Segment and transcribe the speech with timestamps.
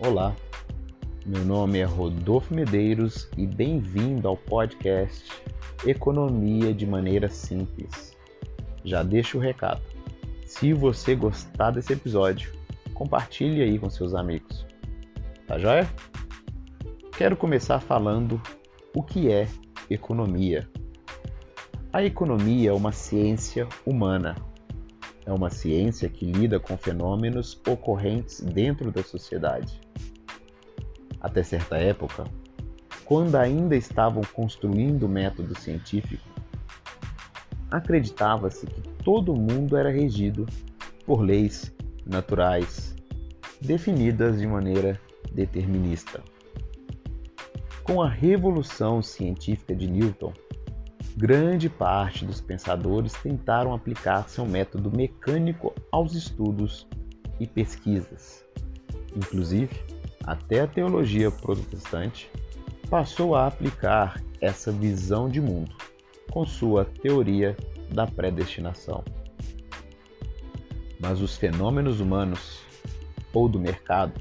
[0.00, 0.32] Olá,
[1.26, 5.24] meu nome é Rodolfo Medeiros e bem-vindo ao podcast
[5.84, 8.16] Economia de Maneira Simples.
[8.84, 9.82] Já deixo o recado.
[10.46, 12.52] Se você gostar desse episódio,
[12.94, 14.64] compartilhe aí com seus amigos.
[15.48, 15.90] Tá joia?
[17.16, 18.40] Quero começar falando
[18.94, 19.48] o que é
[19.90, 20.70] economia.
[21.92, 24.36] A economia é uma ciência humana.
[25.28, 29.78] É uma ciência que lida com fenômenos ocorrentes dentro da sociedade
[31.20, 32.24] até certa época,
[33.04, 36.24] quando ainda estavam construindo o método científico,
[37.70, 40.46] acreditava-se que todo mundo era regido
[41.04, 41.74] por leis
[42.06, 42.94] naturais
[43.60, 45.00] definidas de maneira
[45.32, 46.22] determinista.
[47.82, 50.32] Com a revolução científica de Newton,
[51.18, 56.86] grande parte dos pensadores tentaram aplicar seu método mecânico aos estudos
[57.40, 58.44] e pesquisas.
[59.16, 59.84] Inclusive,
[60.22, 62.30] até a teologia protestante,
[62.88, 65.74] passou a aplicar essa visão de mundo
[66.30, 67.56] com sua teoria
[67.92, 69.02] da predestinação.
[71.00, 72.60] Mas os fenômenos humanos
[73.32, 74.20] ou do mercado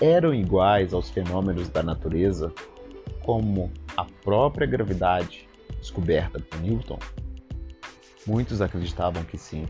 [0.00, 2.52] eram iguais aos fenômenos da natureza,
[3.24, 5.48] como a própria gravidade
[5.84, 6.98] descoberta por Newton?
[8.26, 9.66] Muitos acreditavam que sim.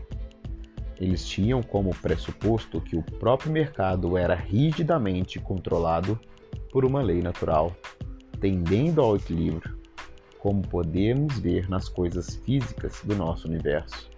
[0.97, 6.17] Eles tinham como pressuposto que o próprio mercado era rigidamente controlado
[6.71, 7.75] por uma lei natural,
[8.39, 9.77] tendendo ao equilíbrio,
[10.39, 14.09] como podemos ver nas coisas físicas do nosso universo.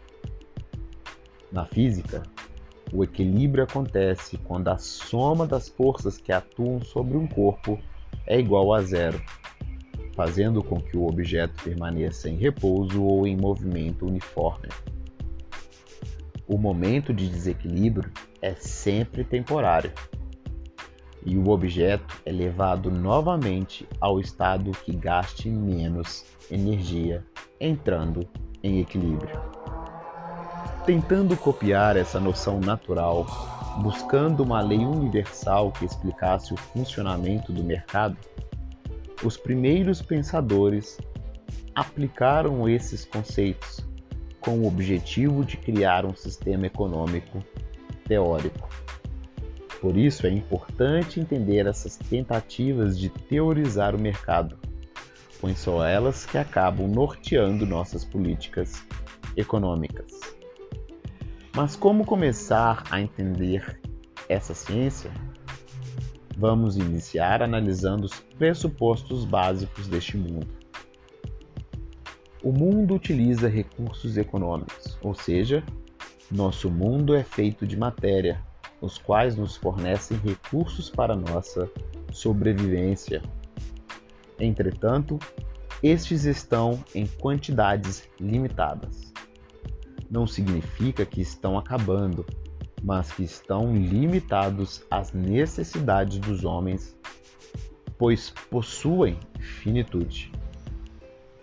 [1.52, 2.22] Na física,
[2.94, 7.80] o equilíbrio acontece quando a soma das forças que atuam sobre um corpo
[8.28, 9.20] é igual a zero,
[10.18, 14.68] fazendo com que o objeto permaneça em repouso ou em movimento uniforme.
[16.48, 19.92] O momento de desequilíbrio é sempre temporário
[21.24, 27.24] e o objeto é levado novamente ao estado que gaste menos energia,
[27.60, 28.28] entrando
[28.64, 29.40] em equilíbrio.
[30.84, 33.28] Tentando copiar essa noção natural,
[33.84, 38.18] buscando uma lei universal que explicasse o funcionamento do mercado,
[39.24, 40.98] os primeiros pensadores
[41.74, 43.86] aplicaram esses conceitos
[44.40, 47.44] com o objetivo de criar um sistema econômico
[48.06, 48.70] teórico.
[49.82, 54.58] Por isso é importante entender essas tentativas de teorizar o mercado,
[55.40, 58.84] pois são elas que acabam norteando nossas políticas
[59.36, 60.12] econômicas.
[61.56, 63.80] Mas como começar a entender
[64.30, 65.12] essa ciência?
[66.40, 70.46] Vamos iniciar analisando os pressupostos básicos deste mundo.
[72.44, 75.64] O mundo utiliza recursos econômicos, ou seja,
[76.30, 78.40] nosso mundo é feito de matéria,
[78.80, 81.68] os quais nos fornecem recursos para nossa
[82.12, 83.24] sobrevivência.
[84.40, 85.18] Entretanto,
[85.82, 89.12] estes estão em quantidades limitadas.
[90.08, 92.24] Não significa que estão acabando,
[92.88, 96.98] mas que estão limitados às necessidades dos homens,
[97.98, 100.32] pois possuem finitude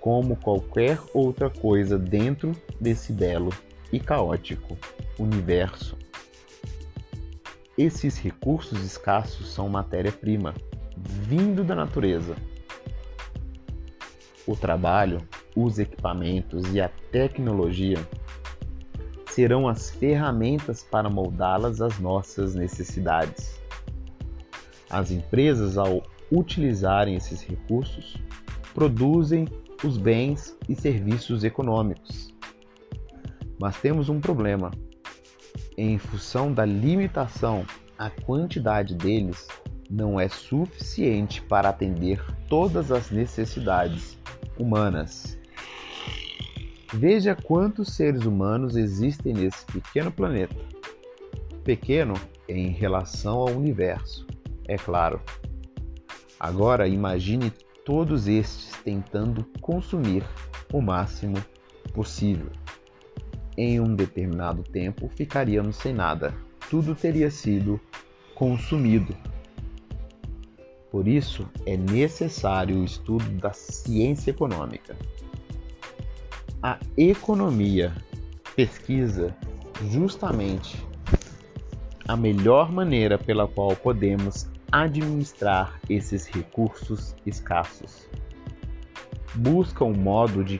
[0.00, 3.50] como qualquer outra coisa dentro desse belo
[3.92, 4.74] e caótico
[5.18, 5.98] universo.
[7.76, 10.54] Esses recursos escassos são matéria-prima,
[10.96, 12.34] vindo da natureza.
[14.46, 15.20] O trabalho,
[15.54, 17.98] os equipamentos e a tecnologia
[19.34, 23.60] serão as ferramentas para moldá-las às nossas necessidades.
[24.88, 28.16] As empresas, ao utilizarem esses recursos,
[28.72, 29.48] produzem
[29.82, 32.32] os bens e serviços econômicos.
[33.58, 34.70] Mas temos um problema.
[35.76, 37.66] Em função da limitação,
[37.98, 39.48] a quantidade deles
[39.90, 44.16] não é suficiente para atender todas as necessidades
[44.56, 45.36] humanas.
[46.96, 50.54] Veja quantos seres humanos existem nesse pequeno planeta.
[51.64, 52.14] Pequeno
[52.48, 54.24] em relação ao universo,
[54.68, 55.20] é claro.
[56.38, 57.52] Agora imagine
[57.84, 60.22] todos estes tentando consumir
[60.72, 61.34] o máximo
[61.92, 62.52] possível.
[63.56, 66.32] Em um determinado tempo ficaríamos sem nada,
[66.70, 67.80] tudo teria sido
[68.36, 69.16] consumido.
[70.92, 74.96] Por isso é necessário o estudo da ciência econômica.
[76.66, 77.92] A economia
[78.56, 79.36] pesquisa
[79.90, 80.82] justamente
[82.08, 88.08] a melhor maneira pela qual podemos administrar esses recursos escassos.
[89.34, 90.58] Busca um modo de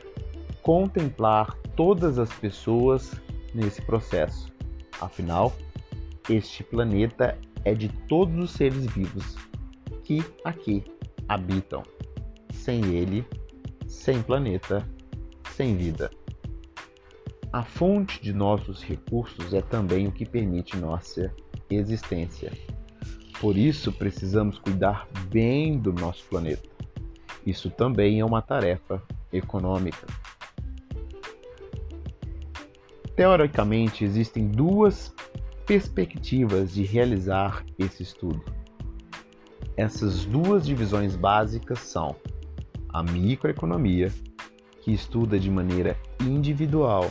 [0.60, 3.18] contemplar todas as pessoas
[3.54, 4.52] nesse processo.
[5.00, 5.54] Afinal,
[6.28, 9.36] este planeta é de todos os seres vivos
[10.02, 10.84] que aqui
[11.26, 11.82] habitam.
[12.52, 13.24] Sem ele,
[13.86, 14.86] sem planeta,
[15.54, 16.10] sem vida.
[17.52, 21.32] A fonte de nossos recursos é também o que permite nossa
[21.70, 22.52] existência.
[23.40, 26.68] Por isso, precisamos cuidar bem do nosso planeta.
[27.46, 29.00] Isso também é uma tarefa
[29.32, 30.06] econômica.
[33.14, 35.14] Teoricamente, existem duas
[35.64, 38.42] perspectivas de realizar esse estudo.
[39.76, 42.16] Essas duas divisões básicas são
[42.88, 44.12] a microeconomia,
[44.84, 47.10] que estuda de maneira individual,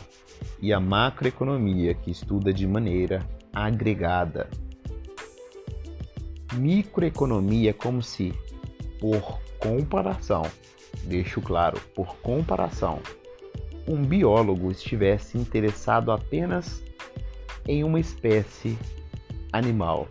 [0.62, 4.48] e a macroeconomia, que estuda de maneira agregada.
[6.54, 8.32] Microeconomia é como se,
[9.00, 10.42] por comparação,
[11.04, 13.00] deixo claro, por comparação,
[13.88, 16.80] um biólogo estivesse interessado apenas
[17.66, 18.78] em uma espécie
[19.52, 20.06] animal.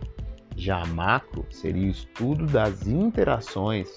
[0.54, 3.94] Já a macro seria o estudo das interações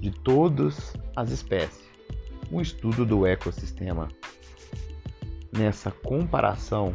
[0.00, 1.83] de todas as espécies,
[2.50, 4.08] um estudo do ecossistema.
[5.56, 6.94] Nessa comparação,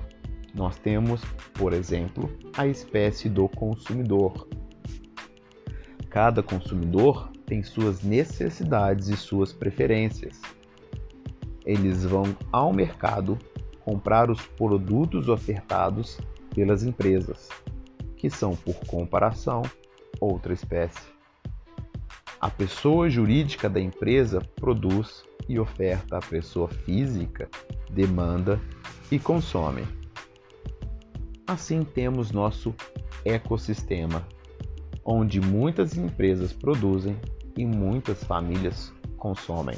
[0.54, 1.22] nós temos,
[1.54, 4.48] por exemplo, a espécie do consumidor.
[6.10, 10.42] Cada consumidor tem suas necessidades e suas preferências.
[11.66, 13.38] Eles vão ao mercado
[13.80, 16.19] comprar os produtos ofertados
[16.54, 17.50] pelas empresas,
[18.18, 19.62] que são, por comparação,
[20.19, 21.07] outra espécie.
[22.42, 27.50] A pessoa jurídica da empresa produz e oferta à pessoa física,
[27.90, 28.62] demanda
[29.12, 29.84] e consome.
[31.48, 32.74] Assim temos nosso
[33.25, 34.25] ecossistema,
[35.04, 37.19] onde muitas empresas produzem
[37.57, 39.75] e muitas famílias consomem.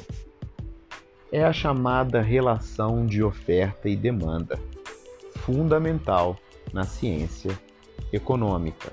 [1.32, 4.60] É a chamada relação de oferta e demanda,
[5.38, 6.36] fundamental
[6.74, 7.58] na ciência
[8.12, 8.92] econômica.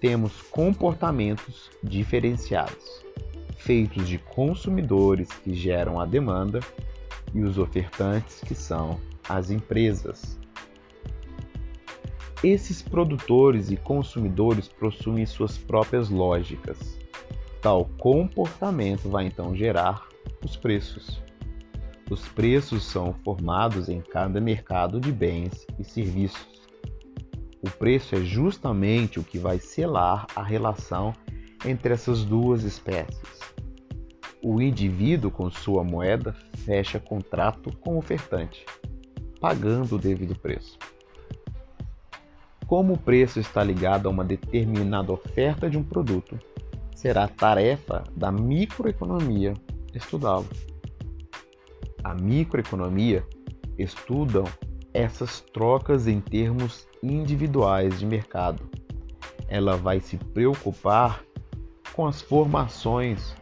[0.00, 2.95] Temos comportamentos diferenciados,
[3.66, 6.60] feitos de consumidores que geram a demanda
[7.34, 8.98] e os ofertantes que são
[9.28, 10.38] as empresas.
[12.42, 16.96] Esses produtores e consumidores possuem suas próprias lógicas,
[17.66, 20.06] Tal comportamento vai então gerar
[20.44, 21.20] os preços.
[22.08, 26.62] Os preços são formados em cada mercado de bens e serviços.
[27.60, 31.12] O preço é justamente o que vai selar a relação
[31.64, 33.45] entre essas duas espécies.
[34.48, 38.64] O indivíduo, com sua moeda, fecha contrato com o ofertante,
[39.40, 40.78] pagando o devido preço.
[42.64, 46.38] Como o preço está ligado a uma determinada oferta de um produto,
[46.94, 49.52] será tarefa da microeconomia
[49.92, 50.46] estudá-lo.
[52.04, 53.26] A microeconomia
[53.76, 54.44] estudam
[54.94, 58.70] essas trocas em termos individuais de mercado.
[59.48, 61.24] Ela vai se preocupar
[61.92, 63.34] com as formações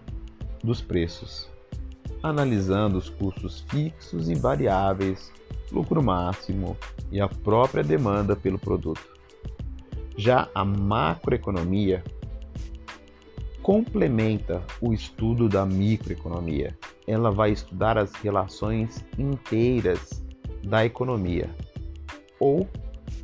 [0.64, 1.48] dos preços,
[2.22, 5.30] analisando os custos fixos e variáveis,
[5.70, 6.76] lucro máximo
[7.12, 9.14] e a própria demanda pelo produto.
[10.16, 12.02] Já a macroeconomia
[13.62, 16.76] complementa o estudo da microeconomia.
[17.06, 20.22] Ela vai estudar as relações inteiras
[20.62, 21.50] da economia,
[22.40, 22.68] ou,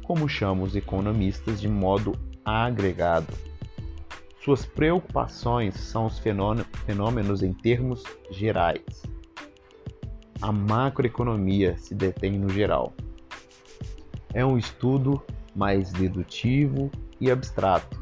[0.02, 2.12] como chamam os economistas, de modo
[2.44, 3.49] agregado.
[4.44, 9.02] Suas preocupações são os fenômenos em termos gerais.
[10.40, 12.94] A macroeconomia se detém no geral.
[14.32, 15.22] É um estudo
[15.54, 18.00] mais dedutivo e abstrato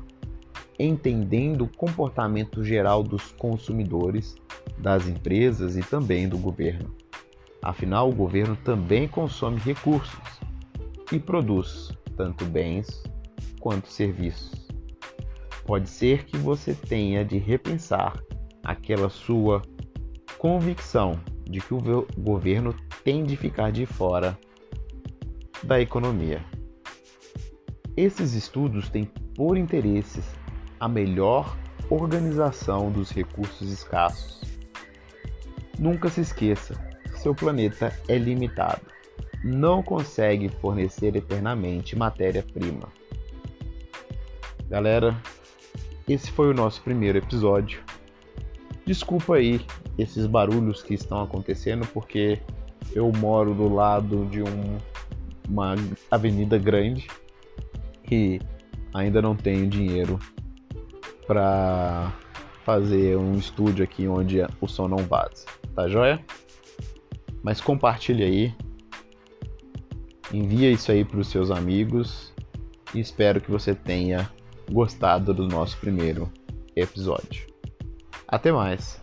[0.78, 4.36] entendendo o comportamento geral dos consumidores,
[4.78, 6.94] das empresas e também do governo.
[7.60, 10.20] Afinal, o governo também consome recursos
[11.10, 13.02] e produz tanto bens
[13.60, 14.67] quanto serviços.
[15.68, 18.18] Pode ser que você tenha de repensar
[18.64, 19.60] aquela sua
[20.38, 24.38] convicção de que o governo tem de ficar de fora
[25.62, 26.42] da economia.
[27.94, 29.04] Esses estudos têm
[29.36, 30.24] por interesses
[30.80, 31.54] a melhor
[31.90, 34.40] organização dos recursos escassos.
[35.78, 36.82] Nunca se esqueça,
[37.14, 38.86] seu planeta é limitado.
[39.44, 42.88] Não consegue fornecer eternamente matéria-prima.
[44.66, 45.14] Galera,
[46.08, 47.82] esse foi o nosso primeiro episódio.
[48.86, 49.60] Desculpa aí
[49.98, 52.40] esses barulhos que estão acontecendo porque
[52.94, 54.78] eu moro do lado de um,
[55.48, 55.74] uma
[56.10, 57.06] avenida grande
[58.10, 58.40] e
[58.94, 60.18] ainda não tenho dinheiro
[61.26, 62.12] para
[62.64, 66.24] fazer um estúdio aqui onde o som não vaza, tá joia?
[67.42, 68.54] Mas compartilhe aí,
[70.32, 72.32] envia isso aí para os seus amigos
[72.94, 74.30] e espero que você tenha
[74.70, 76.30] gostado do nosso primeiro
[76.76, 77.46] episódio.
[78.26, 79.00] Até mais!